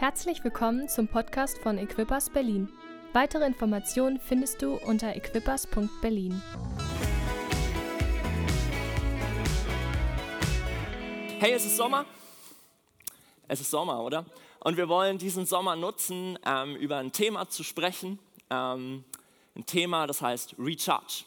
[0.00, 2.70] Herzlich willkommen zum Podcast von Equippers Berlin.
[3.12, 6.40] Weitere Informationen findest du unter equippers.berlin.
[11.38, 12.06] Hey, es ist Sommer.
[13.46, 14.24] Es ist Sommer, oder?
[14.60, 18.18] Und wir wollen diesen Sommer nutzen, ähm, über ein Thema zu sprechen.
[18.48, 19.04] Ähm,
[19.54, 21.24] ein Thema, das heißt Recharge.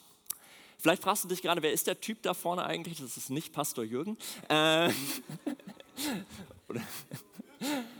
[0.79, 2.99] Vielleicht fragst du dich gerade, wer ist der Typ da vorne eigentlich?
[2.99, 4.17] Das ist nicht Pastor Jürgen.
[4.49, 4.89] Äh,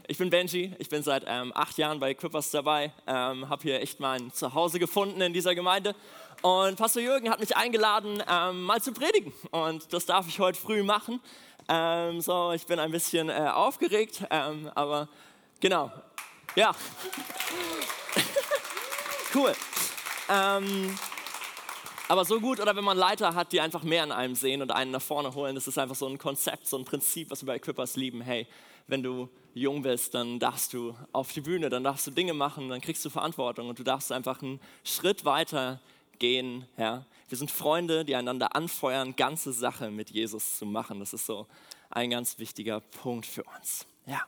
[0.08, 3.82] ich bin Benji, ich bin seit ähm, acht Jahren bei Equippers dabei, ähm, habe hier
[3.82, 5.96] echt mein Zuhause gefunden in dieser Gemeinde.
[6.42, 9.34] Und Pastor Jürgen hat mich eingeladen, ähm, mal zu predigen.
[9.52, 11.22] Und das darf ich heute früh machen.
[11.70, 15.08] Ähm, so, ich bin ein bisschen äh, aufgeregt, ähm, aber
[15.60, 15.92] genau,
[16.56, 16.76] ja.
[19.34, 19.54] cool.
[20.30, 20.98] Ähm,
[22.10, 24.72] aber so gut, oder wenn man Leiter hat, die einfach mehr an einem sehen und
[24.72, 27.48] einen nach vorne holen, das ist einfach so ein Konzept, so ein Prinzip, was wir
[27.48, 28.22] bei Equippers lieben.
[28.22, 28.46] Hey,
[28.88, 32.70] wenn du jung bist, dann darfst du auf die Bühne, dann darfst du Dinge machen,
[32.70, 35.80] dann kriegst du Verantwortung und du darfst einfach einen Schritt weiter
[36.20, 36.66] gehen.
[36.78, 37.06] Ja?
[37.30, 41.00] Wir sind Freunde, die einander anfeuern, ganze Sache mit Jesus zu machen.
[41.00, 41.48] Das ist so
[41.90, 43.86] ein ganz wichtiger Punkt für uns.
[44.06, 44.22] Ja.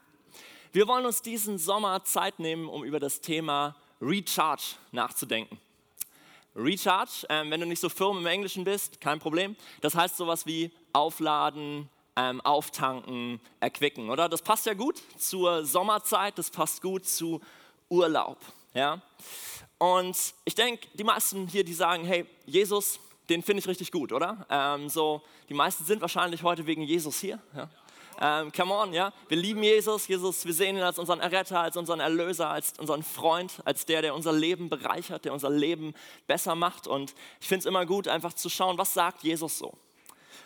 [0.71, 5.57] Wir wollen uns diesen Sommer Zeit nehmen, um über das Thema Recharge nachzudenken.
[6.55, 9.55] Recharge, ähm, wenn du nicht so firm im Englischen bist, kein Problem.
[9.81, 14.29] Das heißt sowas wie aufladen, ähm, auftanken, erquicken, oder?
[14.29, 17.41] Das passt ja gut zur Sommerzeit, das passt gut zu
[17.89, 18.37] Urlaub,
[18.73, 19.01] ja?
[19.77, 22.99] Und ich denke, die meisten hier, die sagen, hey, Jesus,
[23.29, 24.45] den finde ich richtig gut, oder?
[24.49, 27.69] Ähm, so, die meisten sind wahrscheinlich heute wegen Jesus hier, ja?
[28.21, 29.11] Ähm, come on, ja.
[29.27, 30.07] Wir lieben Jesus.
[30.07, 34.01] Jesus, wir sehen ihn als unseren Erretter, als unseren Erlöser, als unseren Freund, als der,
[34.01, 35.93] der unser Leben bereichert, der unser Leben
[36.27, 36.87] besser macht.
[36.87, 39.77] Und ich finde es immer gut, einfach zu schauen, was sagt Jesus so.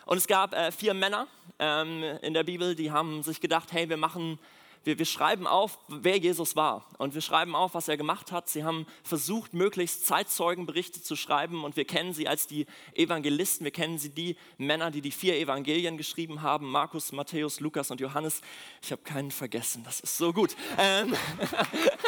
[0.10, 1.28] Und es gab äh, vier Männer
[1.60, 4.40] ähm, in der Bibel, die haben sich gedacht, hey, wir machen
[4.84, 8.50] wir, wir, schreiben auf, wer Jesus war und wir schreiben auf, was er gemacht hat.
[8.50, 13.66] Sie haben versucht, möglichst Zeitzeugenberichte zu schreiben und wir kennen sie als die Evangelisten.
[13.66, 18.02] Wir kennen sie, die Männer, die die vier Evangelien geschrieben haben, Markus, Matthäus, Lukas und
[18.02, 18.42] Johannes.
[18.82, 20.56] Ich habe keinen vergessen, das ist so gut.
[20.80, 21.14] Ähm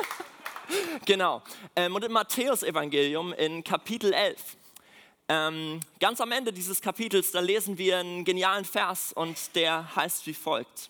[1.05, 1.43] genau.
[1.75, 4.57] Ähm, und im Matthäus-Evangelium in Kapitel 11
[5.31, 10.27] ähm, ganz am Ende dieses Kapitels, da lesen wir einen genialen Vers und der heißt
[10.27, 10.89] wie folgt.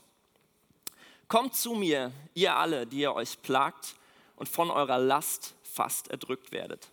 [1.28, 3.94] Kommt zu mir, ihr alle, die ihr euch plagt
[4.38, 6.88] und von eurer Last fast erdrückt werdet.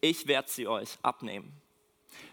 [0.00, 1.52] Ich werde sie euch abnehmen.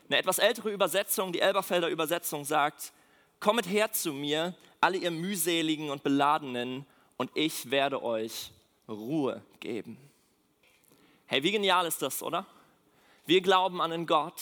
[0.09, 2.93] Eine etwas ältere Übersetzung, die Elberfelder Übersetzung sagt,
[3.39, 6.83] kommet her zu mir, alle ihr mühseligen und beladenen,
[7.17, 8.51] und ich werde euch
[8.89, 9.97] Ruhe geben.
[11.27, 12.47] Hey, wie genial ist das, oder?
[13.27, 14.41] Wir glauben an einen Gott,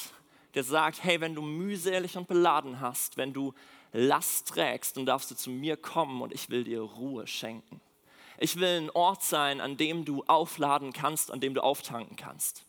[0.53, 3.56] der sagt, hey, wenn du mühselig und beladen hast, wenn du
[3.91, 7.81] Last trägst, dann darfst du zu mir kommen und ich will dir Ruhe schenken.
[8.38, 12.63] Ich will ein Ort sein, an dem du aufladen kannst, an dem du auftanken kannst.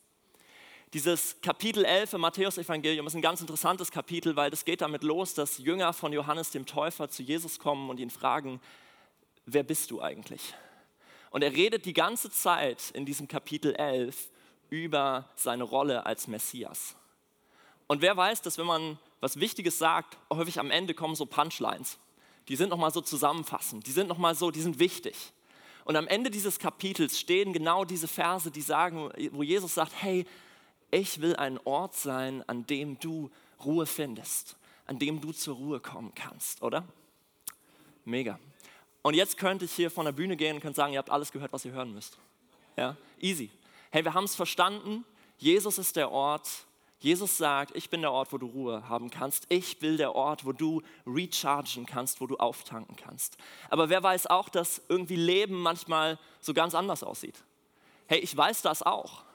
[0.95, 5.35] Dieses Kapitel 11 im Matthäus-Evangelium ist ein ganz interessantes Kapitel, weil es geht damit los,
[5.35, 8.59] dass Jünger von Johannes dem Täufer zu Jesus kommen und ihn fragen,
[9.45, 10.55] wer bist du eigentlich?
[11.29, 14.31] Und er redet die ganze Zeit in diesem Kapitel 11
[14.71, 16.97] über seine Rolle als Messias.
[17.87, 21.99] Und wer weiß, dass wenn man was Wichtiges sagt, häufig am Ende kommen so Punchlines.
[22.49, 25.33] Die sind nochmal so zusammenfassend, die sind nochmal so, die sind wichtig.
[25.85, 30.27] Und am Ende dieses Kapitels stehen genau diese Verse, die sagen, wo Jesus sagt, hey,
[30.91, 33.31] ich will ein Ort sein, an dem du
[33.65, 34.57] Ruhe findest,
[34.87, 36.85] an dem du zur Ruhe kommen kannst, oder?
[38.05, 38.39] Mega.
[39.03, 41.33] Und jetzt könnte ich hier von der Bühne gehen und könnte sagen, ihr habt alles
[41.33, 42.19] gehört, was ihr hören müsst.
[42.77, 43.51] Ja, easy.
[43.91, 45.05] Hey, wir haben es verstanden.
[45.39, 46.67] Jesus ist der Ort,
[46.99, 49.45] Jesus sagt, ich bin der Ort, wo du Ruhe haben kannst.
[49.51, 53.37] Ich will der Ort, wo du rechargen kannst, wo du auftanken kannst.
[53.69, 57.45] Aber wer weiß auch, dass irgendwie Leben manchmal so ganz anders aussieht?
[58.07, 59.26] Hey, ich weiß das auch.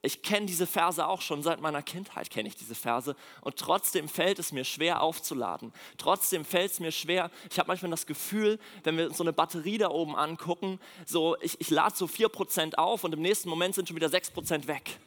[0.00, 3.16] Ich kenne diese Verse auch schon seit meiner Kindheit, kenne ich diese Verse.
[3.40, 5.72] Und trotzdem fällt es mir schwer aufzuladen.
[5.96, 7.32] Trotzdem fällt es mir schwer.
[7.50, 11.60] Ich habe manchmal das Gefühl, wenn wir so eine Batterie da oben angucken, so ich,
[11.60, 15.00] ich lade so 4% auf und im nächsten Moment sind schon wieder 6% weg.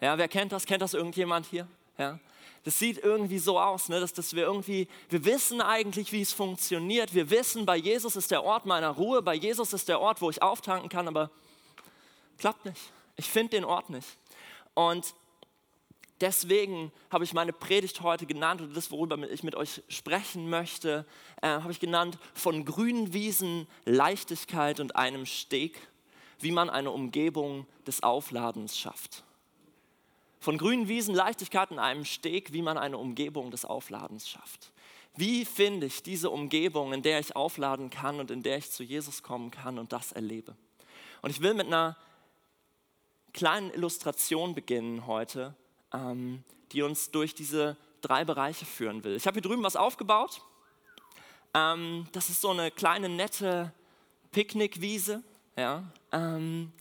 [0.00, 0.64] Ja, wer kennt das?
[0.64, 1.68] Kennt das irgendjemand hier?
[1.98, 2.18] Ja.
[2.64, 6.32] Das sieht irgendwie so aus, ne, dass, dass wir irgendwie, wir wissen eigentlich, wie es
[6.32, 7.14] funktioniert.
[7.14, 10.30] Wir wissen, bei Jesus ist der Ort meiner Ruhe, bei Jesus ist der Ort, wo
[10.30, 11.30] ich auftanken kann, aber
[12.38, 12.80] klappt nicht.
[13.18, 14.16] Ich finde den Ort nicht.
[14.74, 15.12] Und
[16.20, 21.04] deswegen habe ich meine Predigt heute genannt und das, worüber ich mit euch sprechen möchte,
[21.42, 25.80] äh, habe ich genannt von grünen Wiesen, Leichtigkeit und einem Steg,
[26.38, 29.24] wie man eine Umgebung des Aufladens schafft.
[30.38, 34.72] Von grünen Wiesen, Leichtigkeit in einem Steg, wie man eine Umgebung des Aufladens schafft.
[35.16, 38.84] Wie finde ich diese Umgebung, in der ich aufladen kann und in der ich zu
[38.84, 40.54] Jesus kommen kann und das erlebe?
[41.22, 41.96] Und ich will mit einer
[43.32, 45.54] kleinen Illustration beginnen heute,
[45.92, 46.42] ähm,
[46.72, 49.16] die uns durch diese drei Bereiche führen will.
[49.16, 50.42] Ich habe hier drüben was aufgebaut.
[51.54, 53.72] Ähm, das ist so eine kleine nette
[54.32, 55.22] Picknickwiese.
[55.56, 55.84] Ja?
[56.12, 56.72] Ähm,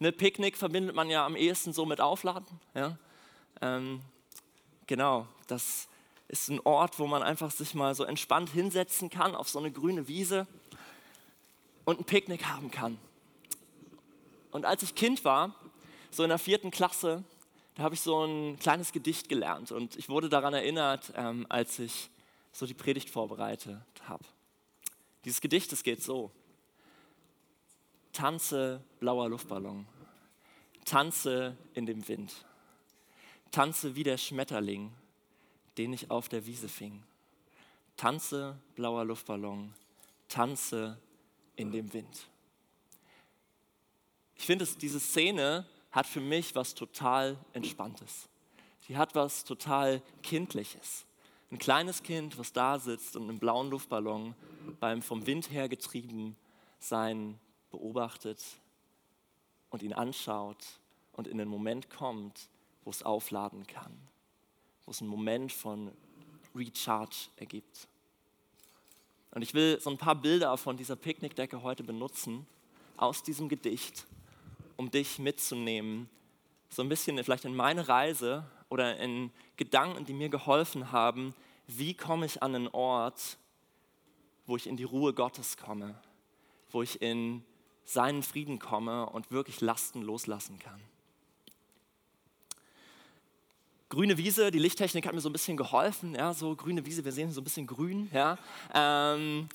[0.00, 2.60] eine Picknick verbindet man ja am ehesten so mit Aufladen.
[2.74, 2.98] Ja?
[3.60, 4.00] Ähm,
[4.86, 5.88] genau, das
[6.28, 9.70] ist ein Ort, wo man einfach sich mal so entspannt hinsetzen kann auf so eine
[9.70, 10.46] grüne Wiese
[11.84, 12.98] und ein Picknick haben kann.
[14.50, 15.54] Und als ich Kind war,
[16.14, 17.24] so in der vierten Klasse,
[17.74, 21.78] da habe ich so ein kleines Gedicht gelernt und ich wurde daran erinnert, ähm, als
[21.78, 22.10] ich
[22.52, 24.24] so die Predigt vorbereitet habe.
[25.24, 26.30] Dieses Gedicht, es geht so.
[28.12, 29.86] Tanze blauer Luftballon,
[30.84, 32.44] tanze in dem Wind,
[33.50, 34.92] tanze wie der Schmetterling,
[35.78, 37.02] den ich auf der Wiese fing.
[37.96, 39.72] Tanze blauer Luftballon,
[40.28, 40.98] tanze
[41.56, 42.28] in dem Wind.
[44.36, 48.28] Ich finde, diese Szene hat für mich was total Entspanntes.
[48.80, 51.04] Sie hat was total Kindliches.
[51.50, 54.34] Ein kleines Kind, was da sitzt und einen blauen Luftballon
[54.80, 56.36] beim vom Wind her getrieben
[56.78, 57.38] sein
[57.70, 58.42] beobachtet
[59.70, 60.64] und ihn anschaut
[61.12, 62.48] und in den Moment kommt,
[62.84, 63.92] wo es aufladen kann,
[64.84, 65.92] wo es einen Moment von
[66.54, 67.86] Recharge ergibt.
[69.30, 72.46] Und ich will so ein paar Bilder von dieser Picknickdecke heute benutzen,
[72.96, 74.06] aus diesem Gedicht,
[74.76, 76.08] um dich mitzunehmen,
[76.68, 81.34] so ein bisschen vielleicht in meine Reise oder in Gedanken, die mir geholfen haben,
[81.66, 83.36] wie komme ich an einen Ort,
[84.46, 85.94] wo ich in die Ruhe Gottes komme,
[86.70, 87.44] wo ich in
[87.84, 90.80] seinen Frieden komme und wirklich Lasten loslassen kann.
[93.88, 97.12] Grüne Wiese, die Lichttechnik hat mir so ein bisschen geholfen, ja, so grüne Wiese, wir
[97.12, 98.38] sehen so ein bisschen grün, ja.
[98.72, 99.50] Ähm,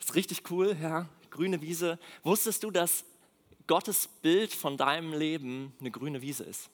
[0.00, 2.00] ist richtig cool, ja, grüne Wiese.
[2.24, 3.04] Wusstest du, dass
[3.66, 6.70] Gottes Bild von deinem Leben eine grüne Wiese ist?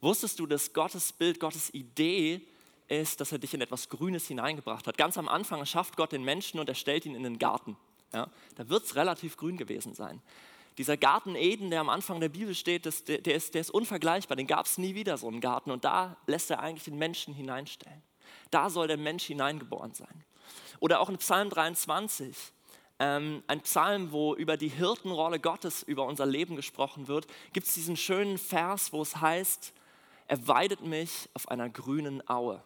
[0.00, 2.40] Wusstest du, dass Gottes Bild, Gottes Idee
[2.86, 4.96] ist, dass er dich in etwas Grünes hineingebracht hat?
[4.96, 7.76] Ganz am Anfang schafft Gott den Menschen und er stellt ihn in den Garten.
[8.12, 8.28] Ja?
[8.56, 10.22] Da wird es relativ grün gewesen sein.
[10.78, 13.70] Dieser Garten Eden, der am Anfang der Bibel steht, das, der, der, ist, der ist
[13.70, 14.36] unvergleichbar.
[14.36, 15.72] Den gab es nie wieder, so einen Garten.
[15.72, 18.00] Und da lässt er eigentlich den Menschen hineinstellen.
[18.52, 20.24] Da soll der Mensch hineingeboren sein.
[20.78, 22.36] Oder auch in Psalm 23
[22.98, 27.74] ähm, ein Psalm, wo über die Hirtenrolle Gottes über unser Leben gesprochen wird, gibt es
[27.74, 29.72] diesen schönen Vers, wo es heißt,
[30.26, 32.62] er weidet mich auf einer grünen Aue.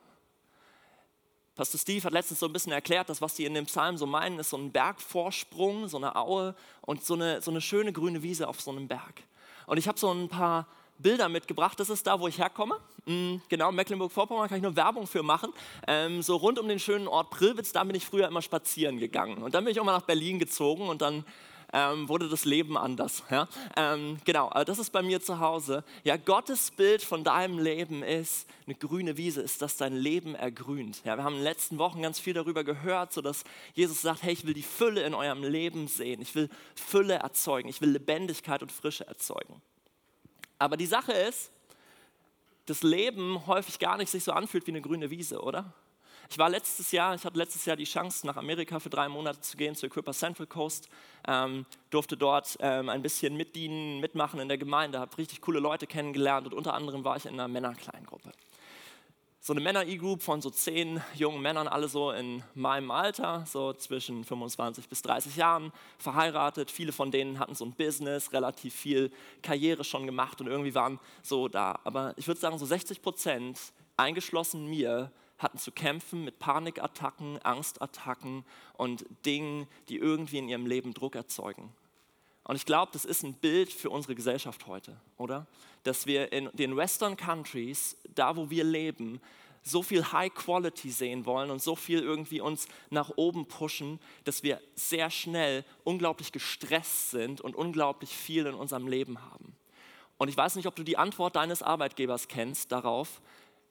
[1.55, 4.07] Pastor Steve hat letztens so ein bisschen erklärt, dass was die in dem Psalm so
[4.07, 8.23] meinen, ist so ein Bergvorsprung, so eine Aue und so eine, so eine schöne grüne
[8.23, 9.23] Wiese auf so einem Berg.
[9.67, 10.67] Und ich habe so ein paar
[11.03, 11.79] Bilder mitgebracht.
[11.79, 12.77] Das ist da, wo ich herkomme.
[13.07, 15.53] Mm, genau, Mecklenburg-Vorpommern kann ich nur Werbung für machen.
[15.87, 19.43] Ähm, so rund um den schönen Ort Prillwitz, da bin ich früher immer spazieren gegangen.
[19.43, 21.25] Und dann bin ich auch mal nach Berlin gezogen und dann
[21.73, 23.23] ähm, wurde das Leben anders.
[23.31, 23.49] Ja?
[23.77, 25.85] Ähm, genau, aber das ist bei mir zu Hause.
[26.05, 31.03] Ja, Gottes Bild von deinem Leben ist eine grüne Wiese, ist, dass dein Leben ergrünt.
[31.05, 33.45] Ja, wir haben in den letzten Wochen ganz viel darüber gehört, so dass
[33.75, 36.21] Jesus sagt, hey, ich will die Fülle in eurem Leben sehen.
[36.21, 37.69] Ich will Fülle erzeugen.
[37.69, 39.63] Ich will Lebendigkeit und Frische erzeugen.
[40.63, 41.51] Aber die Sache ist,
[42.67, 45.73] das Leben häufig gar nicht sich so anfühlt wie eine grüne Wiese, oder?
[46.31, 49.41] Ich war letztes Jahr, ich hatte letztes Jahr die Chance, nach Amerika für drei Monate
[49.41, 50.89] zu gehen, zur Equipa Central Coast,
[51.27, 55.89] ähm, durfte dort ähm, ein bisschen mitdienen, mitmachen in der Gemeinde, habe richtig coole Leute
[55.89, 58.31] kennengelernt und unter anderem war ich in einer Männerkleingruppe
[59.45, 64.23] so eine Männer-E-Group von so zehn jungen Männern, alle so in meinem Alter, so zwischen
[64.23, 66.71] 25 bis 30 Jahren, verheiratet.
[66.71, 69.11] Viele von denen hatten so ein Business, relativ viel
[69.43, 71.81] Karriere schon gemacht und irgendwie waren so da.
[71.83, 73.59] Aber ich würde sagen, so 60 Prozent,
[73.97, 78.45] eingeschlossen mir, hatten zu kämpfen mit Panikattacken, Angstattacken
[78.75, 81.75] und Dingen, die irgendwie in ihrem Leben Druck erzeugen.
[82.45, 85.47] Und ich glaube, das ist ein Bild für unsere Gesellschaft heute, oder?
[85.85, 89.21] Dass wir in den Western Countries, da wo wir leben,
[89.63, 94.43] so viel High Quality sehen wollen und so viel irgendwie uns nach oben pushen, dass
[94.43, 99.57] wir sehr schnell unglaublich gestresst sind und unglaublich viel in unserem Leben haben.
[100.19, 103.21] Und ich weiß nicht, ob du die Antwort deines Arbeitgebers kennst darauf,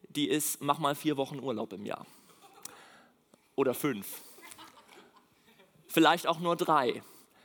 [0.07, 2.05] die ist, mach mal vier Wochen Urlaub im Jahr.
[3.55, 4.21] Oder fünf.
[5.87, 7.03] Vielleicht auch nur drei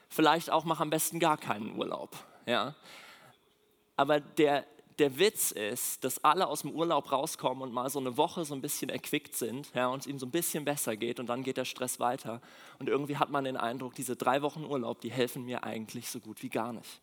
[0.08, 2.16] vielleicht auch mach am besten gar keinen Urlaub.
[2.46, 2.74] Ja?
[3.96, 4.64] Aber der,
[4.98, 8.54] der Witz ist, dass alle aus dem Urlaub rauskommen und mal so eine Woche so
[8.54, 11.42] ein bisschen erquickt sind ja, und es ihnen so ein bisschen besser geht und dann
[11.42, 12.40] geht der Stress weiter.
[12.78, 16.20] Und irgendwie hat man den Eindruck, diese drei Wochen Urlaub, die helfen mir eigentlich so
[16.20, 17.00] gut wie gar nicht.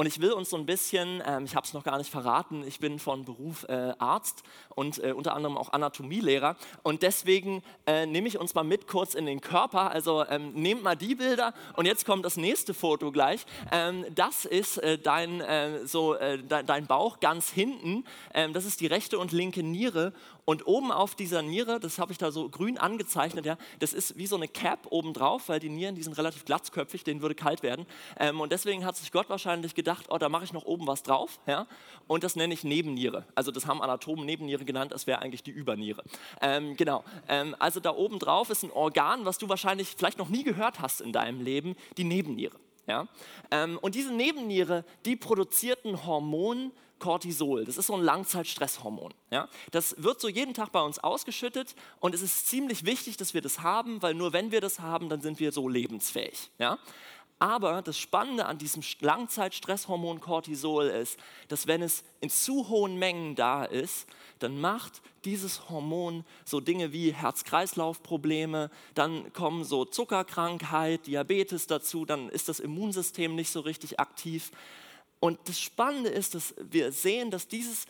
[0.00, 2.64] Und ich will uns so ein bisschen, ähm, ich habe es noch gar nicht verraten,
[2.66, 4.42] ich bin von Beruf äh, Arzt
[4.74, 6.56] und äh, unter anderem auch Anatomielehrer.
[6.82, 9.90] Und deswegen äh, nehme ich uns mal mit kurz in den Körper.
[9.90, 13.44] Also ähm, nehmt mal die Bilder und jetzt kommt das nächste Foto gleich.
[13.72, 18.06] Ähm, das ist äh, dein, äh, so, äh, de dein Bauch ganz hinten.
[18.32, 20.14] Ähm, das ist die rechte und linke Niere.
[20.44, 24.16] Und oben auf dieser Niere, das habe ich da so grün angezeichnet, ja, das ist
[24.16, 27.34] wie so eine Cap oben drauf, weil die Nieren, die sind relativ glatzköpfig, denen würde
[27.34, 27.86] kalt werden.
[28.18, 31.02] Ähm, und deswegen hat sich Gott wahrscheinlich gedacht, oh, da mache ich noch oben was
[31.02, 31.40] drauf.
[31.46, 31.66] Ja,
[32.06, 33.24] und das nenne ich Nebenniere.
[33.34, 36.02] Also das haben Anatomen Nebenniere genannt, das wäre eigentlich die Überniere.
[36.40, 40.28] Ähm, genau, ähm, also da oben drauf ist ein Organ, was du wahrscheinlich vielleicht noch
[40.28, 42.56] nie gehört hast in deinem Leben, die Nebenniere.
[42.86, 43.06] Ja?
[43.50, 47.64] Ähm, und diese Nebenniere, die produziert ein Hormon, Cortisol.
[47.64, 49.12] Das ist so ein Langzeitstresshormon.
[49.30, 49.48] Ja?
[49.72, 53.40] Das wird so jeden Tag bei uns ausgeschüttet und es ist ziemlich wichtig, dass wir
[53.40, 56.50] das haben, weil nur wenn wir das haben, dann sind wir so lebensfähig.
[56.58, 56.78] Ja?
[57.40, 63.34] Aber das Spannende an diesem Langzeitstresshormon Cortisol ist, dass wenn es in zu hohen Mengen
[63.34, 64.06] da ist,
[64.40, 72.28] dann macht dieses Hormon so Dinge wie Herz-Kreislauf-Probleme, dann kommen so Zuckerkrankheit, Diabetes dazu, dann
[72.28, 74.50] ist das Immunsystem nicht so richtig aktiv.
[75.20, 77.84] Und das Spannende ist, dass wir sehen, dass dieses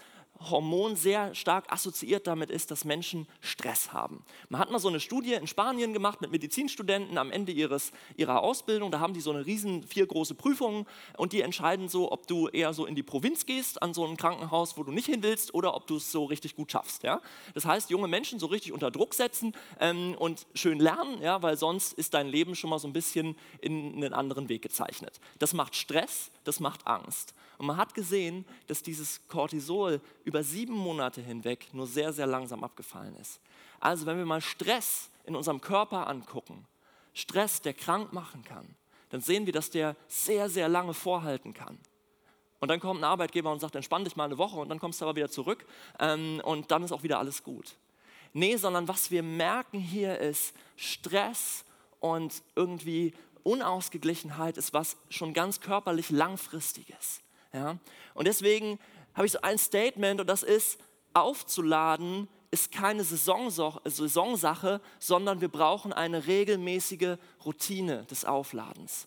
[0.49, 4.25] Hormon sehr stark assoziiert damit ist, dass Menschen Stress haben.
[4.49, 8.42] Man hat mal so eine Studie in Spanien gemacht mit Medizinstudenten am Ende ihres, ihrer
[8.42, 8.90] Ausbildung.
[8.90, 12.49] Da haben die so eine riesen, vier große Prüfungen und die entscheiden so, ob du
[12.49, 15.52] eher so in die Provinz gehst, an so ein Krankenhaus, wo du nicht hin willst,
[15.54, 17.02] oder ob du es so richtig gut schaffst.
[17.02, 17.20] Ja?
[17.54, 21.56] Das heißt, junge Menschen so richtig unter Druck setzen ähm, und schön lernen, ja, weil
[21.56, 25.20] sonst ist dein Leben schon mal so ein bisschen in einen anderen Weg gezeichnet.
[25.38, 27.35] Das macht Stress, das macht Angst.
[27.61, 32.64] Und man hat gesehen, dass dieses Cortisol über sieben Monate hinweg nur sehr, sehr langsam
[32.64, 33.38] abgefallen ist.
[33.81, 36.67] Also wenn wir mal Stress in unserem Körper angucken,
[37.12, 38.67] Stress, der krank machen kann,
[39.11, 41.79] dann sehen wir, dass der sehr, sehr lange vorhalten kann.
[42.61, 45.02] Und dann kommt ein Arbeitgeber und sagt, entspann dich mal eine Woche und dann kommst
[45.02, 45.67] du aber wieder zurück
[45.99, 47.76] ähm, und dann ist auch wieder alles gut.
[48.33, 51.67] Nee, sondern was wir merken hier ist, Stress
[51.99, 53.12] und irgendwie
[53.43, 57.21] Unausgeglichenheit ist was schon ganz körperlich langfristiges.
[57.52, 57.78] Ja?
[58.14, 58.78] Und deswegen
[59.14, 60.78] habe ich so ein Statement und das ist,
[61.14, 69.07] aufzuladen ist keine Saisonsache, sondern wir brauchen eine regelmäßige Routine des Aufladens.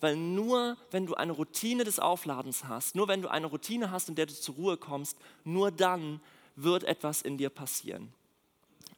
[0.00, 4.08] Weil nur wenn du eine Routine des Aufladens hast, nur wenn du eine Routine hast,
[4.08, 6.20] in der du zur Ruhe kommst, nur dann
[6.56, 8.12] wird etwas in dir passieren.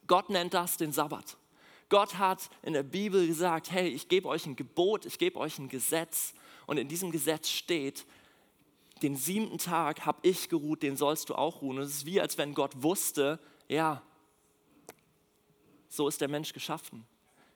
[0.07, 1.37] Gott nennt das den Sabbat.
[1.89, 5.59] Gott hat in der Bibel gesagt, hey, ich gebe euch ein Gebot, ich gebe euch
[5.59, 6.33] ein Gesetz.
[6.65, 8.05] Und in diesem Gesetz steht,
[9.01, 11.77] den siebten Tag habe ich geruht, den sollst du auch ruhen.
[11.77, 14.01] Und es ist wie, als wenn Gott wusste, ja,
[15.89, 17.05] so ist der Mensch geschaffen.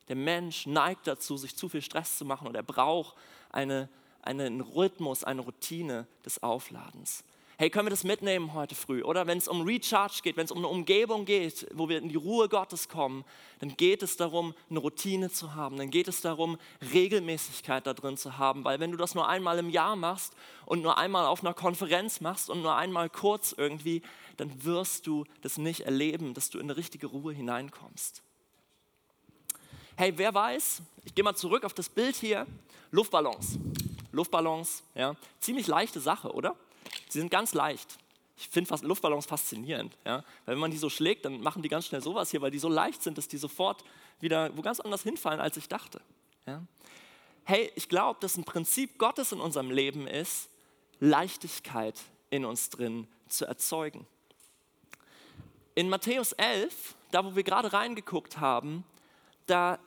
[0.08, 3.16] Der Mensch neigt dazu, sich zu viel Stress zu machen und er braucht
[3.50, 3.90] eine,
[4.22, 7.24] einen Rhythmus, eine Routine des Aufladens.
[7.58, 9.02] Hey, können wir das mitnehmen heute früh?
[9.02, 12.10] Oder wenn es um Recharge geht, wenn es um eine Umgebung geht, wo wir in
[12.10, 13.24] die Ruhe Gottes kommen,
[13.60, 15.78] dann geht es darum, eine Routine zu haben.
[15.78, 16.58] Dann geht es darum,
[16.92, 18.66] Regelmäßigkeit da drin zu haben.
[18.66, 20.34] Weil wenn du das nur einmal im Jahr machst
[20.66, 24.02] und nur einmal auf einer Konferenz machst und nur einmal kurz irgendwie,
[24.36, 28.22] dann wirst du das nicht erleben, dass du in eine richtige Ruhe hineinkommst.
[29.96, 32.46] Hey, wer weiß, ich gehe mal zurück auf das Bild hier,
[32.92, 33.58] Luftballons.
[34.12, 36.58] Luftballons, ja, ziemlich leichte Sache, oder?
[37.16, 37.98] Sie sind ganz leicht.
[38.36, 39.98] Ich finde Luftballons faszinierend.
[40.06, 40.18] Ja?
[40.44, 42.60] Weil wenn man die so schlägt, dann machen die ganz schnell sowas hier, weil die
[42.60, 43.86] so leicht sind, dass die sofort
[44.20, 46.02] wieder wo ganz anders hinfallen, als ich dachte.
[46.46, 46.62] Ja?
[47.46, 50.50] Hey, ich glaube, dass ein Prinzip Gottes in unserem Leben ist,
[51.00, 54.06] Leichtigkeit in uns drin zu erzeugen.
[55.74, 58.84] In Matthäus 11, da wo wir gerade reingeguckt haben,
[59.46, 59.80] da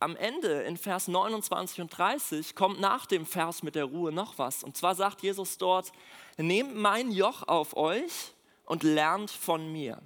[0.00, 4.38] am Ende in Vers 29 und 30 kommt nach dem Vers mit der Ruhe noch
[4.38, 4.62] was.
[4.62, 5.92] Und zwar sagt Jesus dort,
[6.36, 8.32] nehmt mein Joch auf euch
[8.64, 10.00] und lernt von mir.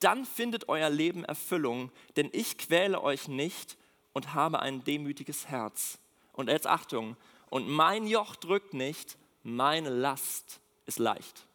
[0.00, 3.76] Dann findet euer Leben Erfüllung, denn ich quäle euch nicht
[4.12, 5.98] und habe ein demütiges Herz.
[6.32, 7.16] Und jetzt Achtung,
[7.48, 11.46] und mein Joch drückt nicht, meine Last ist leicht.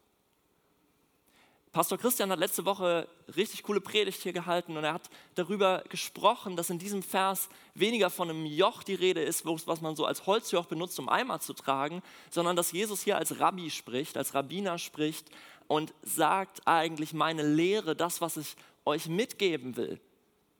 [1.72, 6.58] Pastor Christian hat letzte Woche richtig coole Predigt hier gehalten und er hat darüber gesprochen,
[6.58, 10.26] dass in diesem Vers weniger von einem Joch die Rede ist, was man so als
[10.26, 14.80] Holzjoch benutzt, um Eimer zu tragen, sondern dass Jesus hier als Rabbi spricht, als Rabbiner
[14.80, 15.30] spricht
[15.70, 20.02] und sagt eigentlich, meine Lehre, das, was ich euch mitgeben will,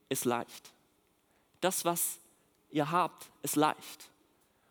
[0.08, 0.72] ist leicht.
[1.60, 2.20] Das, was
[2.70, 4.08] ihr habt, ist leicht.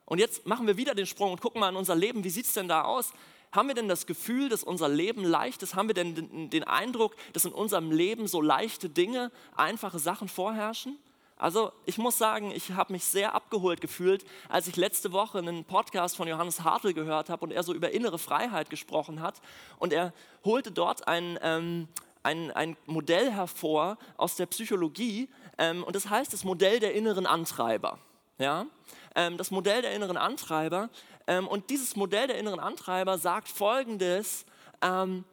[0.05, 2.48] Und jetzt machen wir wieder den Sprung und gucken mal in unser Leben, wie sieht
[2.48, 3.13] es denn da aus?
[3.51, 5.75] Haben wir denn das Gefühl, dass unser Leben leicht ist?
[5.75, 10.98] Haben wir denn den Eindruck, dass in unserem Leben so leichte Dinge, einfache Sachen vorherrschen?
[11.41, 15.65] Also ich muss sagen, ich habe mich sehr abgeholt gefühlt, als ich letzte Woche einen
[15.65, 19.41] Podcast von Johannes Hartl gehört habe und er so über innere Freiheit gesprochen hat.
[19.79, 20.13] Und er
[20.46, 21.88] holte dort ein, ähm,
[22.22, 27.25] ein, ein Modell hervor aus der Psychologie ähm, und das heißt das Modell der inneren
[27.25, 27.98] Antreiber.
[28.38, 28.67] Ja?
[29.15, 30.89] Ähm, das Modell der inneren Antreiber.
[31.28, 34.46] Ähm, und dieses Modell der inneren Antreiber sagt Folgendes.
[34.82, 35.24] Ähm,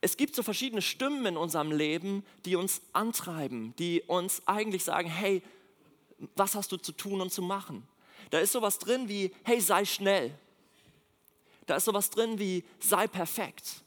[0.00, 5.08] es gibt so verschiedene Stimmen in unserem Leben, die uns antreiben, die uns eigentlich sagen,
[5.08, 5.42] hey,
[6.34, 7.86] was hast du zu tun und zu machen?
[8.30, 10.32] Da ist sowas drin wie, hey, sei schnell.
[11.66, 13.82] Da ist sowas drin wie, sei perfekt.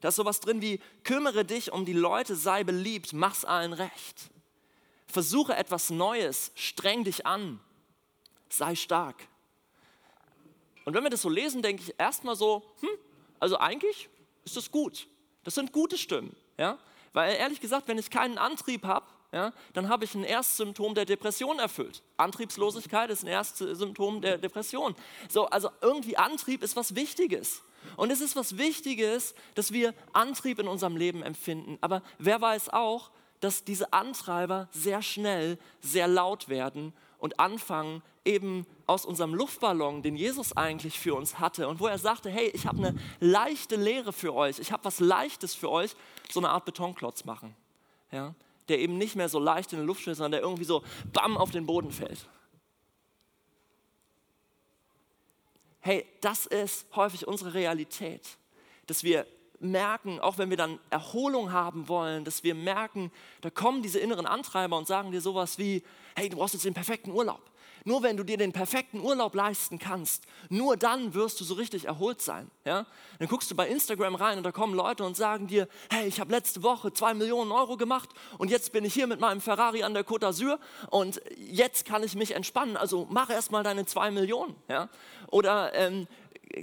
[0.00, 4.30] Da ist sowas drin wie, kümmere dich um die Leute, sei beliebt, mach's allen recht.
[5.06, 7.60] Versuche etwas Neues, streng dich an,
[8.48, 9.28] sei stark.
[10.86, 12.88] Und wenn wir das so lesen, denke ich erstmal so, hm,
[13.38, 14.08] also eigentlich
[14.44, 15.08] ist das gut.
[15.44, 16.34] Das sind gute Stimmen.
[16.56, 16.78] Ja?
[17.12, 21.04] Weil ehrlich gesagt, wenn ich keinen Antrieb habe, ja, dann habe ich ein Erstsymptom der
[21.04, 22.02] Depression erfüllt.
[22.16, 24.94] Antriebslosigkeit ist ein Erstsymptom der Depression.
[25.28, 27.62] So, also irgendwie Antrieb ist was Wichtiges.
[27.96, 31.78] Und es ist was Wichtiges, dass wir Antrieb in unserem Leben empfinden.
[31.80, 38.66] Aber wer weiß auch, dass diese Antreiber sehr schnell sehr laut werden und anfangen, eben
[38.86, 42.66] aus unserem Luftballon, den Jesus eigentlich für uns hatte und wo er sagte, hey, ich
[42.66, 45.94] habe eine leichte Lehre für euch, ich habe was Leichtes für euch,
[46.30, 47.54] so eine Art Betonklotz machen,
[48.10, 48.34] ja,
[48.68, 50.82] der eben nicht mehr so leicht in der Luft steht, sondern der irgendwie so
[51.12, 52.28] bam auf den Boden fällt.
[55.80, 58.38] Hey, das ist häufig unsere Realität,
[58.88, 59.24] dass wir
[59.70, 64.26] merken, auch wenn wir dann Erholung haben wollen, dass wir merken, da kommen diese inneren
[64.26, 65.82] Antreiber und sagen dir sowas wie,
[66.14, 67.40] hey, du brauchst jetzt den perfekten Urlaub.
[67.86, 71.84] Nur wenn du dir den perfekten Urlaub leisten kannst, nur dann wirst du so richtig
[71.84, 72.50] erholt sein.
[72.64, 72.84] Ja?
[73.20, 76.18] Dann guckst du bei Instagram rein und da kommen Leute und sagen dir, hey, ich
[76.18, 78.08] habe letzte Woche zwei Millionen Euro gemacht
[78.38, 80.58] und jetzt bin ich hier mit meinem Ferrari an der Côte d'Azur
[80.90, 82.76] und jetzt kann ich mich entspannen.
[82.76, 84.56] Also mach erst mal deine zwei Millionen.
[84.68, 84.88] Ja?
[85.30, 86.08] Oder ähm,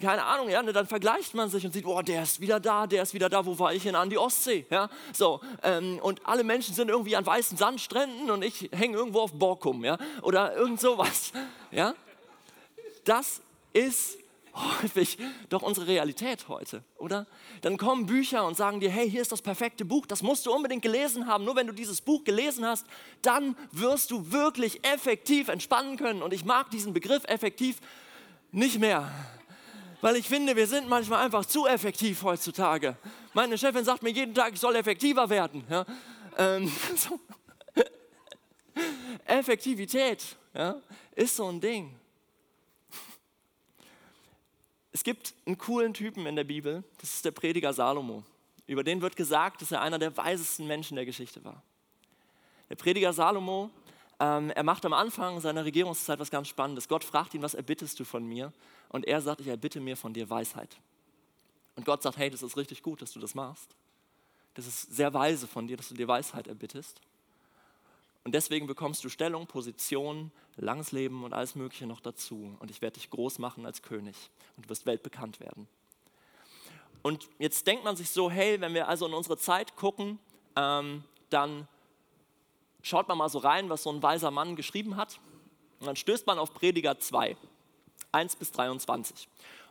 [0.02, 2.88] keine Ahnung, ja, ne, dann vergleicht man sich und sieht, boah, der ist wieder da,
[2.88, 3.96] der ist wieder da, wo war ich hin?
[3.96, 8.44] An die Ostsee, ja, so, ähm, und alle Menschen sind irgendwie an weißen Sandstränden und
[8.44, 11.32] ich hänge irgendwo auf Borkum, ja, oder irgend sowas,
[11.72, 11.94] ja.
[13.06, 13.42] Das
[13.74, 14.18] ist
[14.56, 15.18] häufig
[15.50, 17.26] doch unsere Realität heute, oder?
[17.62, 20.54] Dann kommen Bücher und sagen dir, hey, hier ist das perfekte Buch, das musst du
[20.54, 21.44] unbedingt gelesen haben.
[21.44, 22.86] Nur wenn du dieses Buch gelesen hast,
[23.22, 26.22] dann wirst du wirklich effektiv entspannen können.
[26.22, 27.80] Und ich mag diesen Begriff effektiv
[28.52, 29.12] nicht mehr
[30.04, 32.98] weil ich finde, wir sind manchmal einfach zu effektiv heutzutage.
[33.34, 35.64] Meine Chefin sagt mir jeden Tag, ich soll effektiver werden.
[35.70, 35.86] Ja?
[36.38, 37.22] Ähm, so.
[39.24, 40.76] Effektivität ja,
[41.16, 41.98] ist so ein Ding.
[44.92, 48.26] Es gibt einen coolen Typen in der Bibel, das ist der Prediger Salomo.
[48.68, 51.64] Über den wird gesagt, dass er einer der weisesten Menschen der Geschichte war.
[52.70, 53.72] Der Prediger Salomo,
[54.24, 56.88] ähm, er macht am Anfang seiner Regierungszeit was ganz Spannendes.
[56.88, 58.54] Gott fragt ihn, was erbittest du von mir?
[58.94, 60.78] und er sagt, ich erbitte mir von dir Weisheit.
[61.76, 63.76] Und Gott sagt, hey, das ist richtig gut, dass du das machst.
[64.54, 67.02] Das ist sehr weise von dir, dass du dir Weisheit erbittest.
[68.24, 72.56] Und deswegen bekommst du Stellung, Position, langes Leben und alles Mögliche noch dazu.
[72.60, 75.68] Und ich werde dich groß machen als König und du wirst weltbekannt werden.
[77.02, 80.20] Und jetzt denkt man sich so, hey, wenn wir also in unsere Zeit gucken,
[80.56, 81.68] ähm, dann
[82.84, 85.20] schaut man mal so rein, was so ein weiser Mann geschrieben hat.
[85.80, 87.36] Und dann stößt man auf Prediger 2.
[88.12, 89.28] 1 bis 23.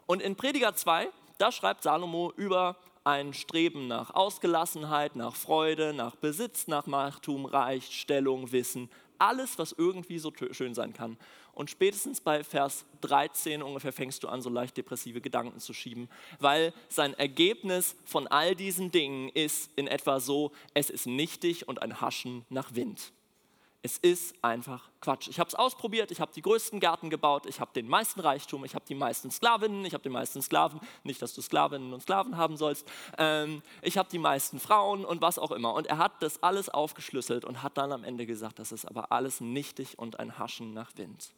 [0.06, 6.16] Und in Prediger 2, da schreibt Salomo über ein Streben nach Ausgelassenheit, nach Freude, nach
[6.16, 8.90] Besitz, nach Machtum, Reich, Stellung, Wissen,
[9.22, 11.16] alles, was irgendwie so schön sein kann.
[11.52, 16.08] Und spätestens bei Vers 13 ungefähr fängst du an, so leicht depressive Gedanken zu schieben,
[16.40, 21.82] weil sein Ergebnis von all diesen Dingen ist in etwa so, es ist nichtig und
[21.82, 23.12] ein Haschen nach Wind.
[23.84, 25.26] Es ist einfach Quatsch.
[25.26, 28.64] Ich habe es ausprobiert, ich habe die größten Gärten gebaut, ich habe den meisten Reichtum,
[28.64, 32.00] ich habe die meisten Sklavinnen, ich habe die meisten Sklaven, nicht, dass du Sklavinnen und
[32.00, 32.86] Sklaven haben sollst,
[33.18, 35.74] ähm, ich habe die meisten Frauen und was auch immer.
[35.74, 39.10] Und er hat das alles aufgeschlüsselt und hat dann am Ende gesagt, das ist aber
[39.10, 41.32] alles nichtig und ein Haschen nach Wind.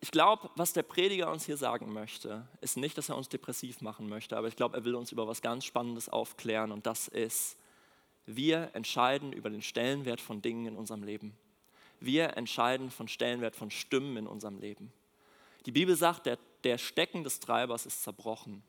[0.00, 3.80] Ich glaube, was der Prediger uns hier sagen möchte, ist nicht, dass er uns depressiv
[3.80, 7.08] machen möchte, aber ich glaube, er will uns über was ganz Spannendes aufklären und das
[7.08, 7.56] ist,
[8.26, 11.36] wir entscheiden über den Stellenwert von Dingen in unserem Leben.
[12.00, 14.92] Wir entscheiden von Stellenwert von Stimmen in unserem Leben.
[15.66, 18.62] Die Bibel sagt, der, der Stecken des Treibers ist zerbrochen.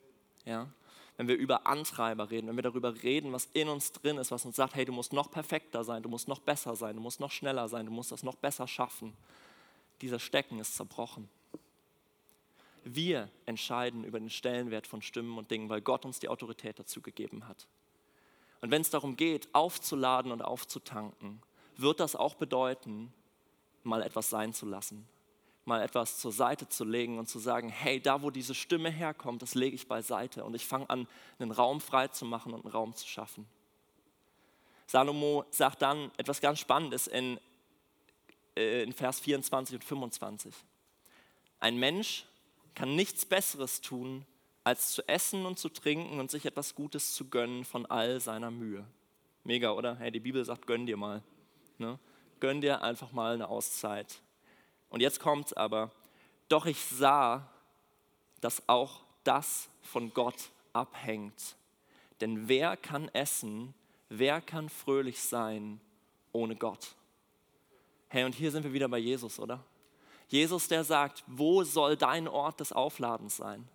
[0.45, 0.69] Ja?
[1.17, 4.45] Wenn wir über Antreiber reden, wenn wir darüber reden, was in uns drin ist, was
[4.45, 7.19] uns sagt, hey, du musst noch perfekter sein, du musst noch besser sein, du musst
[7.19, 9.13] noch schneller sein, du musst das noch besser schaffen.
[10.01, 11.29] Dieser Stecken ist zerbrochen.
[12.83, 17.01] Wir entscheiden über den Stellenwert von Stimmen und Dingen, weil Gott uns die Autorität dazu
[17.01, 17.67] gegeben hat.
[18.63, 21.41] Und wenn es darum geht, aufzuladen und aufzutanken,
[21.75, 23.13] wird das auch bedeuten,
[23.83, 25.05] mal etwas sein zu lassen,
[25.65, 29.41] mal etwas zur Seite zu legen und zu sagen, hey, da wo diese Stimme herkommt,
[29.41, 32.71] das lege ich beiseite und ich fange an, einen Raum frei zu machen und einen
[32.71, 33.45] Raum zu schaffen.
[34.87, 37.41] Salomo sagt dann etwas ganz Spannendes in,
[38.55, 40.55] äh, in Vers 24 und 25.
[41.59, 42.25] Ein Mensch
[42.75, 44.25] kann nichts Besseres tun,
[44.63, 48.51] als zu essen und zu trinken und sich etwas Gutes zu gönnen von all seiner
[48.51, 48.85] Mühe.
[49.43, 49.97] Mega, oder?
[49.97, 51.21] Hey, die Bibel sagt, gönn dir mal.
[51.77, 51.99] Ne?
[52.39, 54.21] Gönn dir einfach mal eine Auszeit.
[54.89, 55.91] Und jetzt kommt's aber.
[56.47, 57.49] Doch ich sah,
[58.39, 61.55] dass auch das von Gott abhängt.
[62.21, 63.73] Denn wer kann essen,
[64.09, 65.81] wer kann fröhlich sein
[66.31, 66.95] ohne Gott?
[68.07, 69.63] Hey, und hier sind wir wieder bei Jesus, oder?
[70.29, 73.67] Jesus, der sagt, wo soll dein Ort des Aufladens sein?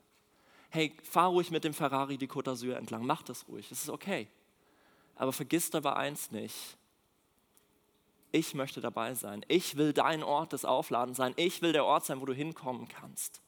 [0.71, 3.91] Hey, fahr ruhig mit dem Ferrari die Côte d'Azur entlang, mach das ruhig, das ist
[3.91, 4.29] okay.
[5.17, 6.77] Aber vergiss dabei eins nicht,
[8.31, 9.45] ich möchte dabei sein.
[9.49, 11.33] Ich will dein Ort des Aufladens sein.
[11.37, 13.41] Ich will der Ort sein, wo du hinkommen kannst.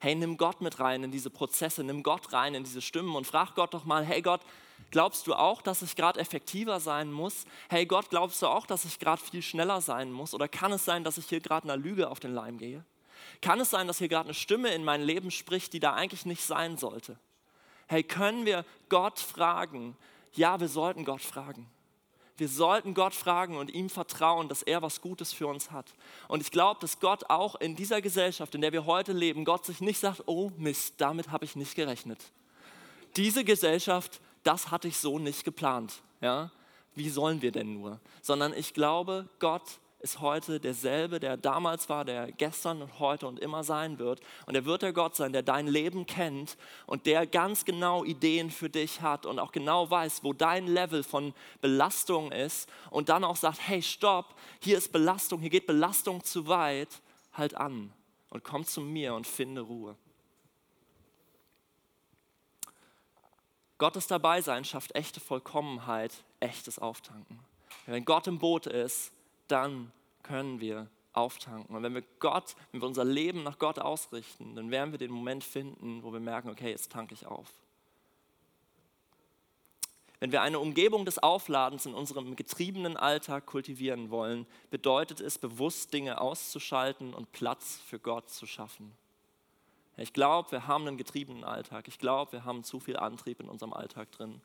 [0.00, 3.26] Hey, nimm Gott mit rein in diese Prozesse, nimm Gott rein in diese Stimmen und
[3.26, 4.40] frag Gott doch mal, hey Gott,
[4.92, 7.46] glaubst du auch, dass ich gerade effektiver sein muss?
[7.68, 10.34] Hey Gott, glaubst du auch, dass ich gerade viel schneller sein muss?
[10.34, 12.84] Oder kann es sein, dass ich hier gerade einer Lüge auf den Leim gehe?
[13.40, 16.26] Kann es sein, dass hier gerade eine Stimme in mein Leben spricht, die da eigentlich
[16.26, 17.18] nicht sein sollte?
[17.86, 19.96] Hey, können wir Gott fragen?
[20.32, 21.66] Ja, wir sollten Gott fragen.
[22.38, 25.92] Wir sollten Gott fragen und ihm vertrauen, dass er was Gutes für uns hat.
[26.28, 29.66] Und ich glaube, dass Gott auch in dieser Gesellschaft, in der wir heute leben, Gott
[29.66, 32.20] sich nicht sagt, oh Mist, damit habe ich nicht gerechnet.
[33.16, 36.00] Diese Gesellschaft, das hatte ich so nicht geplant.
[36.20, 36.52] Ja?
[36.94, 37.98] Wie sollen wir denn nur?
[38.22, 43.40] Sondern ich glaube, Gott ist heute derselbe, der damals war, der gestern und heute und
[43.40, 44.20] immer sein wird.
[44.46, 46.56] Und er wird der Gott sein, der dein Leben kennt
[46.86, 51.02] und der ganz genau Ideen für dich hat und auch genau weiß, wo dein Level
[51.02, 56.22] von Belastung ist und dann auch sagt, hey, stopp, hier ist Belastung, hier geht Belastung
[56.22, 57.00] zu weit,
[57.32, 57.92] halt an
[58.30, 59.96] und komm zu mir und finde Ruhe.
[63.78, 67.38] Gottes Dabeisein schafft echte Vollkommenheit, echtes Auftanken.
[67.86, 69.12] Wenn Gott im Boot ist,
[69.48, 71.74] dann können wir auftanken.
[71.74, 75.10] Und wenn wir Gott, wenn wir unser Leben nach Gott ausrichten, dann werden wir den
[75.10, 77.48] Moment finden, wo wir merken, okay, jetzt tanke ich auf.
[80.20, 85.92] Wenn wir eine Umgebung des Aufladens in unserem getriebenen Alltag kultivieren wollen, bedeutet es, bewusst
[85.92, 88.92] Dinge auszuschalten und Platz für Gott zu schaffen.
[89.96, 91.88] Ich glaube, wir haben einen getriebenen Alltag.
[91.88, 94.40] Ich glaube, wir haben zu viel Antrieb in unserem Alltag drin.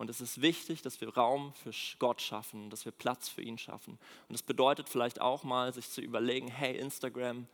[0.00, 3.58] Und es ist wichtig, dass wir Raum für Gott schaffen, dass wir Platz für ihn
[3.58, 3.98] schaffen.
[4.28, 7.46] Und das bedeutet vielleicht auch mal, sich zu überlegen, hey Instagram,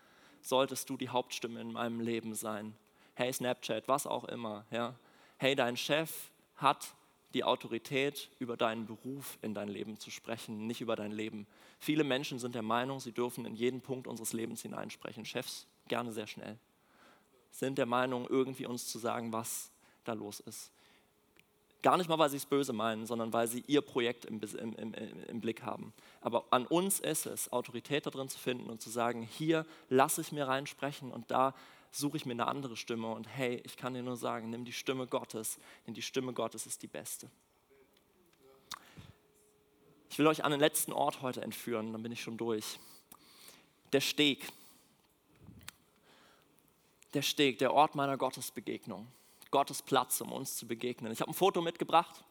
[0.42, 2.76] solltest du die Hauptstimme in meinem Leben sein?
[3.14, 4.64] Hey Snapchat, was auch immer.
[4.70, 4.94] Ja?
[5.38, 6.94] Hey, dein Chef hat
[7.34, 11.48] die Autorität, über deinen Beruf in dein Leben zu sprechen, nicht über dein Leben.
[11.80, 15.24] Viele Menschen sind der Meinung, sie dürfen in jeden Punkt unseres Lebens hineinsprechen.
[15.24, 16.56] Chefs gerne sehr schnell.
[17.50, 19.72] Sind der Meinung, irgendwie uns zu sagen, was
[20.04, 20.70] da los ist.
[21.86, 24.74] Gar nicht mal, weil sie es böse meinen, sondern weil sie ihr Projekt im, im,
[24.74, 24.92] im,
[25.28, 25.92] im, Blick haben.
[26.20, 30.32] Aber an uns ist es, Autorität darin zu finden und zu sagen, hier lasse ich
[30.32, 31.54] mir reinsprechen und da
[31.92, 33.06] suche ich mir eine andere Stimme.
[33.12, 36.66] Und hey, ich kann dir nur sagen, nimm die Stimme Gottes, denn die Stimme Gottes
[36.66, 37.30] ist die beste.
[40.10, 42.80] Ich will euch an den letzten Ort heute entführen, dann bin ich schon durch.
[43.92, 44.48] Der Steg.
[47.14, 49.06] Der Steg, der Ort meiner Gottesbegegnung.
[49.50, 51.12] Gottes Platz, um uns zu begegnen.
[51.12, 52.24] Ich habe ein Foto mitgebracht.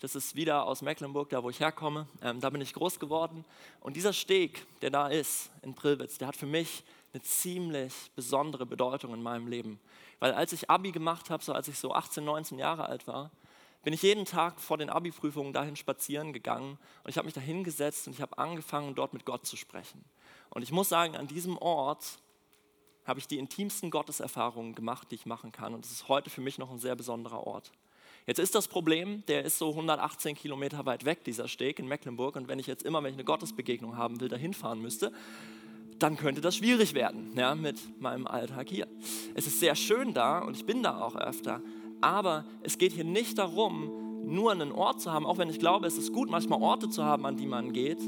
[0.00, 2.06] Das ist wieder aus Mecklenburg, da wo ich herkomme.
[2.22, 3.44] Ähm, da bin ich groß geworden.
[3.80, 8.64] Und dieser Steg, der da ist in Prilwitz, der hat für mich eine ziemlich besondere
[8.66, 9.80] Bedeutung in meinem Leben.
[10.20, 13.30] Weil als ich Abi gemacht habe, so als ich so 18, 19 Jahre alt war,
[13.82, 17.40] bin ich jeden Tag vor den Abi-Prüfungen dahin spazieren gegangen und ich habe mich da
[17.40, 20.04] hingesetzt und ich habe angefangen, dort mit Gott zu sprechen.
[20.50, 22.18] Und ich muss sagen, an diesem Ort
[23.08, 25.74] habe ich die intimsten Gotteserfahrungen gemacht, die ich machen kann.
[25.74, 27.72] Und es ist heute für mich noch ein sehr besonderer Ort.
[28.26, 32.36] Jetzt ist das Problem, der ist so 118 Kilometer weit weg, dieser Steg in Mecklenburg.
[32.36, 35.12] Und wenn ich jetzt immer, wenn ich eine Gottesbegegnung haben will, dahin fahren müsste,
[35.98, 38.86] dann könnte das schwierig werden ja, mit meinem Alltag hier.
[39.34, 41.62] Es ist sehr schön da und ich bin da auch öfter.
[42.02, 43.90] Aber es geht hier nicht darum,
[44.26, 47.04] nur einen Ort zu haben, auch wenn ich glaube, es ist gut, manchmal Orte zu
[47.04, 47.98] haben, an die man geht.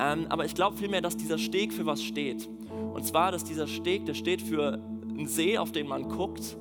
[0.00, 2.48] Ähm, aber ich glaube vielmehr, dass dieser Steg für was steht.
[2.94, 6.56] Und zwar, dass dieser Steg, der steht für einen See, auf den man guckt.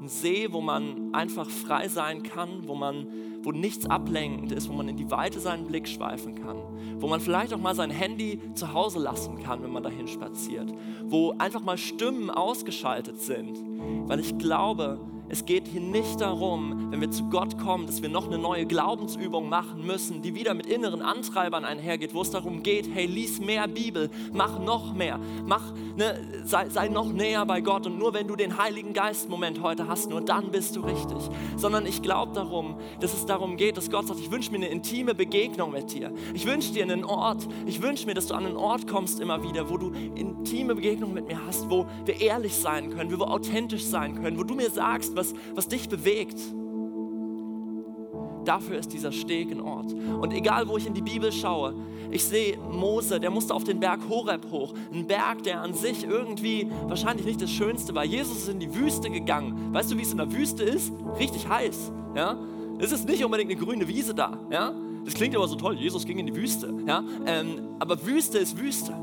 [0.00, 3.06] Ein See, wo man einfach frei sein kann, wo, man,
[3.42, 6.56] wo nichts ablenkend ist, wo man in die Weite seinen Blick schweifen kann.
[6.98, 10.72] Wo man vielleicht auch mal sein Handy zu Hause lassen kann, wenn man dahin spaziert.
[11.04, 13.58] Wo einfach mal Stimmen ausgeschaltet sind.
[14.08, 18.08] Weil ich glaube, es geht hier nicht darum, wenn wir zu Gott kommen, dass wir
[18.08, 22.64] noch eine neue Glaubensübung machen müssen, die wieder mit inneren Antreibern einhergeht, wo es darum
[22.64, 27.60] geht, hey, lies mehr Bibel, mach noch mehr, mach, ne, sei, sei noch näher bei
[27.60, 31.18] Gott und nur wenn du den Heiligen Geist-Moment heute hast, nur dann bist du richtig.
[31.56, 34.68] Sondern ich glaube darum, dass es darum geht, dass Gott sagt, ich wünsche mir eine
[34.68, 36.12] intime Begegnung mit dir.
[36.34, 39.44] Ich wünsche dir einen Ort, ich wünsche mir, dass du an einen Ort kommst immer
[39.44, 43.30] wieder, wo du intime Begegnung mit mir hast, wo wir ehrlich sein können, wo wir
[43.30, 46.40] authentisch sein können, wo du mir sagst, was, was dich bewegt.
[48.44, 49.92] Dafür ist dieser Steg ein Ort.
[49.92, 51.74] Und egal, wo ich in die Bibel schaue,
[52.10, 54.74] ich sehe Mose, der musste auf den Berg Horeb hoch.
[54.92, 58.04] Ein Berg, der an sich irgendwie wahrscheinlich nicht das Schönste war.
[58.04, 59.72] Jesus ist in die Wüste gegangen.
[59.72, 60.92] Weißt du, wie es in der Wüste ist?
[61.18, 61.92] Richtig heiß.
[62.16, 62.38] Ja?
[62.78, 64.38] Es ist nicht unbedingt eine grüne Wiese da.
[64.50, 64.72] Ja?
[65.04, 66.74] Das klingt aber so toll, Jesus ging in die Wüste.
[66.86, 67.04] Ja?
[67.26, 68.94] Ähm, aber Wüste ist Wüste.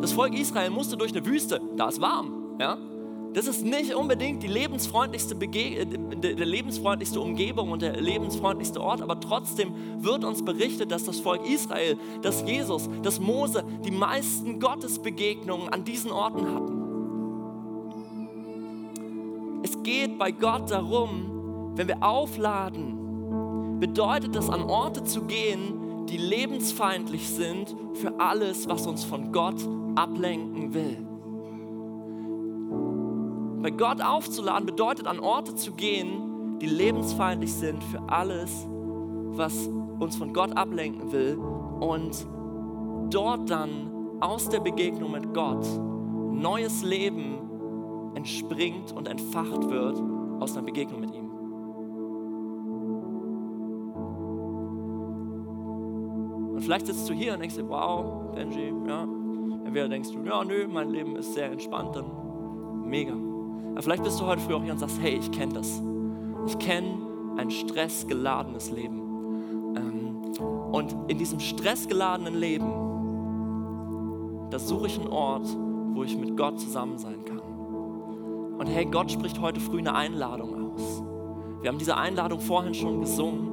[0.00, 1.60] Das Volk Israel musste durch eine Wüste.
[1.76, 2.56] Da ist warm.
[2.58, 2.78] Ja?
[3.34, 9.02] Das ist nicht unbedingt die lebensfreundlichste, Bege äh, der lebensfreundlichste Umgebung und der lebensfreundlichste Ort,
[9.02, 14.58] aber trotzdem wird uns berichtet, dass das Volk Israel, dass Jesus, dass Mose die meisten
[14.58, 16.82] Gottesbegegnungen an diesen Orten hatten.
[19.62, 26.16] Es geht bei Gott darum, wenn wir aufladen, bedeutet das an Orte zu gehen, die
[26.16, 29.56] lebensfeindlich sind für alles, was uns von Gott
[29.96, 31.05] ablenken will.
[33.62, 38.66] Bei Gott aufzuladen bedeutet, an Orte zu gehen, die lebensfeindlich sind für alles,
[39.36, 41.38] was uns von Gott ablenken will
[41.80, 42.26] und
[43.10, 43.90] dort dann
[44.20, 45.66] aus der Begegnung mit Gott
[46.32, 47.38] neues Leben
[48.14, 50.02] entspringt und entfacht wird
[50.40, 51.30] aus einer Begegnung mit ihm.
[56.54, 59.02] Und vielleicht sitzt du hier und denkst dir, wow, Benji, ja.
[59.64, 62.06] Entweder denkst du, ja, nö, mein Leben ist sehr entspannt, dann
[62.86, 63.14] mega.
[63.76, 65.82] Aber vielleicht bist du heute früh auch hier und sagst, hey, ich kenne das.
[66.46, 66.96] Ich kenne
[67.36, 69.02] ein stressgeladenes Leben.
[69.76, 70.32] Ähm,
[70.72, 72.72] und in diesem stressgeladenen Leben,
[74.48, 75.46] da suche ich einen Ort,
[75.92, 77.40] wo ich mit Gott zusammen sein kann.
[78.58, 81.02] Und hey, Gott spricht heute früh eine Einladung aus.
[81.60, 83.52] Wir haben diese Einladung vorhin schon gesungen.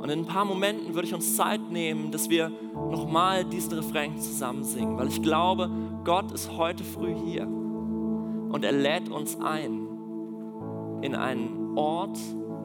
[0.00, 2.50] Und in ein paar Momenten würde ich uns Zeit nehmen, dass wir
[2.90, 5.70] nochmal diesen Refrain zusammen singen, weil ich glaube,
[6.02, 7.46] Gott ist heute früh hier.
[8.54, 9.88] Und er lädt uns ein
[11.02, 12.16] in einen Ort,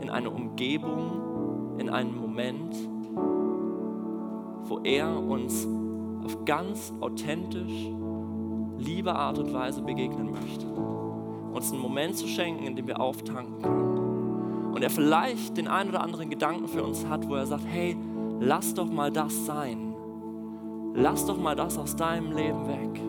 [0.02, 2.76] in eine Umgebung, in einen Moment,
[4.66, 5.68] wo er uns
[6.24, 7.90] auf ganz authentisch,
[8.78, 10.68] liebe Art und Weise begegnen möchte.
[10.68, 14.74] Uns einen Moment zu schenken, in dem wir auftanken können.
[14.76, 17.98] Und er vielleicht den einen oder anderen Gedanken für uns hat, wo er sagt, hey,
[18.40, 19.96] lass doch mal das sein.
[20.94, 23.09] Lass doch mal das aus deinem Leben weg.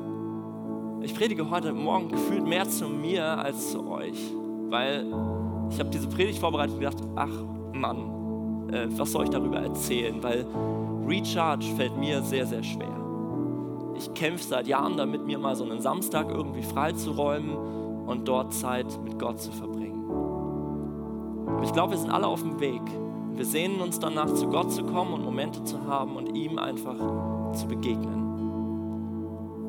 [1.02, 4.18] Ich predige heute Morgen gefühlt mehr zu mir als zu euch,
[4.68, 5.06] weil
[5.70, 7.30] ich habe diese Predigt vorbereitet und gedacht, ach
[7.72, 10.22] Mann, äh, was soll ich darüber erzählen?
[10.22, 10.46] Weil
[11.06, 13.00] Recharge fällt mir sehr, sehr schwer.
[13.96, 17.56] Ich kämpfe seit Jahren damit, mir mal so einen Samstag irgendwie freizuräumen
[18.06, 20.04] und dort Zeit mit Gott zu verbringen.
[21.46, 22.82] Aber ich glaube, wir sind alle auf dem Weg.
[23.34, 26.96] Wir sehnen uns danach, zu Gott zu kommen und Momente zu haben und ihm einfach
[27.54, 28.19] zu begegnen.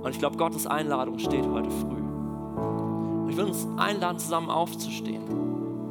[0.01, 2.01] Und ich glaube, Gottes Einladung steht heute früh.
[3.21, 5.23] Und ich will uns einladen, zusammen aufzustehen.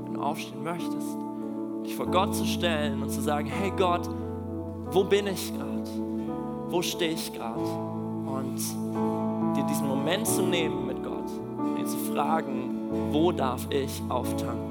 [0.04, 1.16] Wenn du aufstehen möchtest,
[1.84, 4.08] dich vor Gott zu stellen und zu sagen, hey Gott,
[4.90, 5.70] wo bin ich gerade?
[6.68, 7.60] Wo stehe ich gerade?
[7.60, 8.58] Und
[9.56, 14.69] dir diesen Moment zu nehmen mit Gott und ihn zu fragen, wo darf ich auftanken?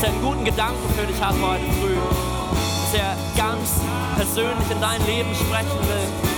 [0.00, 1.94] Dass er einen guten Gedanken für dich hat heute früh.
[1.94, 3.80] Dass er ganz
[4.16, 6.30] persönlich in dein Leben sprechen will.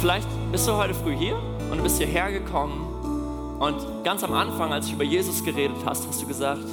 [0.00, 1.53] Vielleicht bist du heute früh hier
[1.84, 2.80] bist hierher gekommen
[3.60, 6.64] und ganz am Anfang, als du über Jesus geredet hast, hast du gesagt,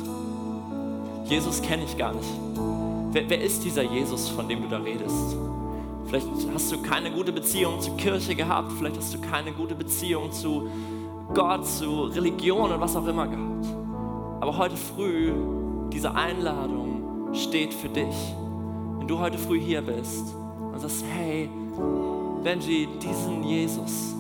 [1.26, 2.30] Jesus kenne ich gar nicht.
[3.12, 5.36] Wer, wer ist dieser Jesus, von dem du da redest?
[6.06, 10.32] Vielleicht hast du keine gute Beziehung zur Kirche gehabt, vielleicht hast du keine gute Beziehung
[10.32, 10.70] zu
[11.34, 13.66] Gott, zu Religion und was auch immer gehabt.
[14.40, 15.34] Aber heute früh,
[15.92, 18.16] diese Einladung steht für dich.
[18.98, 20.34] Wenn du heute früh hier bist
[20.72, 21.50] und sagst, hey,
[22.46, 24.16] Benji, diesen Jesus,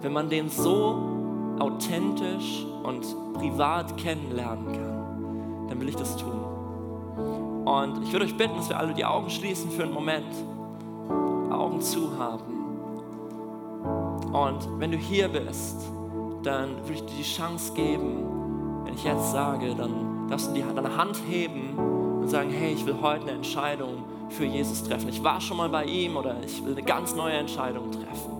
[0.00, 7.64] wenn man den so authentisch und privat kennenlernen kann, dann will ich das tun.
[7.64, 10.34] Und ich würde euch bitten, dass wir alle die Augen schließen für einen Moment,
[11.50, 12.58] Augen zu haben.
[14.32, 15.76] Und wenn du hier bist,
[16.42, 20.96] dann würde ich dir die Chance geben, wenn ich jetzt sage, dann darfst du deine
[20.96, 21.76] Hand heben
[22.20, 25.08] und sagen, hey, ich will heute eine Entscheidung für Jesus treffen.
[25.08, 28.37] Ich war schon mal bei ihm oder ich will eine ganz neue Entscheidung treffen.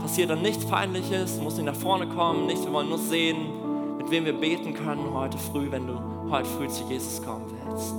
[0.00, 4.10] Passiert dann nichts Peinliches, musst nicht nach vorne kommen, nichts, wir wollen nur sehen, mit
[4.10, 5.94] wem wir beten können heute früh, wenn du
[6.30, 7.94] heute früh zu Jesus kommen willst.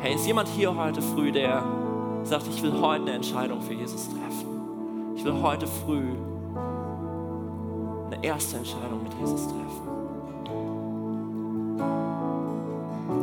[0.00, 1.64] Hey, ist jemand hier heute früh, der
[2.22, 5.14] sagt, ich will heute eine Entscheidung für Jesus treffen?
[5.16, 6.12] Ich will heute früh
[8.06, 9.88] eine erste Entscheidung mit Jesus treffen.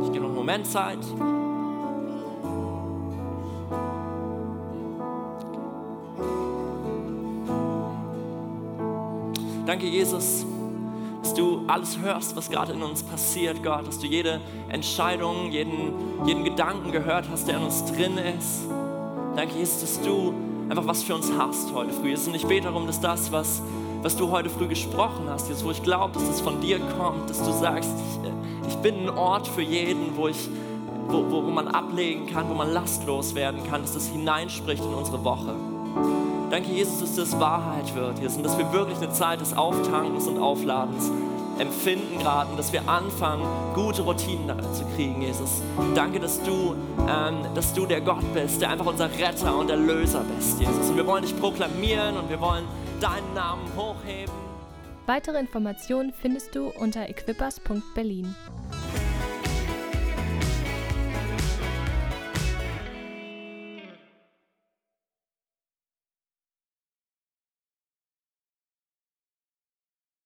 [0.04, 0.98] Ich gebe noch einen Moment Zeit.
[9.76, 10.46] Danke, Jesus,
[11.20, 15.92] dass du alles hörst, was gerade in uns passiert, Gott, dass du jede Entscheidung, jeden,
[16.24, 18.62] jeden Gedanken gehört hast, der in uns drin ist.
[19.36, 20.32] Danke, Jesus, dass du
[20.70, 22.08] einfach was für uns hast heute früh.
[22.08, 23.60] Jesus, und ich bete darum, dass das, was,
[24.00, 27.28] was du heute früh gesprochen hast, Jesus, wo ich glaube, dass es von dir kommt,
[27.28, 30.48] dass du sagst, ich, ich bin ein Ort für jeden, wo, ich,
[31.08, 35.22] wo, wo man ablegen kann, wo man lastlos werden kann, dass das hineinspricht in unsere
[35.22, 35.54] Woche.
[36.50, 40.28] Danke, Jesus, dass das Wahrheit wird, Jesus, und dass wir wirklich eine Zeit des Auftankens
[40.28, 41.10] und Aufladens
[41.58, 45.62] empfinden gerade, und dass wir anfangen, gute Routinen zu kriegen, Jesus.
[45.94, 46.76] Danke, dass du,
[47.08, 50.90] ähm, dass du der Gott bist, der einfach unser Retter und Erlöser bist, Jesus.
[50.90, 52.64] Und wir wollen dich proklamieren und wir wollen
[53.00, 54.32] deinen Namen hochheben.
[55.06, 58.34] Weitere Informationen findest du unter equippers.berlin.